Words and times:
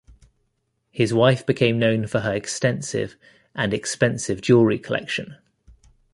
His 0.89 1.13
wife 1.13 1.45
became 1.45 1.77
known 1.77 2.07
for 2.07 2.21
her 2.21 2.33
extensive 2.33 3.15
and 3.53 3.71
expensive 3.71 4.41
jewelry 4.41 4.79
collection. 4.79 5.35